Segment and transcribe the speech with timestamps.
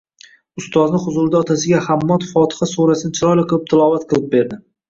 [0.61, 4.61] Ustozni huzurida otasiga Hammod fotiha surasini chiroyli qilib tilovat qilib berdi